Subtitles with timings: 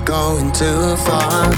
[0.00, 1.52] going too far.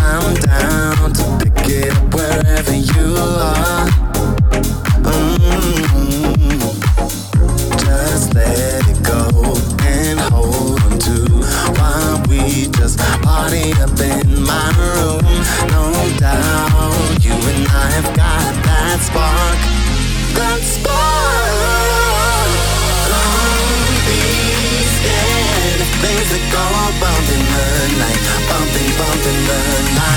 [0.00, 3.86] I'm down to pick it up wherever you are.
[5.04, 6.60] Mm-hmm.
[7.78, 9.20] Just let it go
[9.84, 11.16] and hold on to
[11.78, 15.24] while we just party up in my room.
[15.68, 15.82] No
[16.18, 16.51] doubt,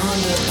[0.00, 0.49] on the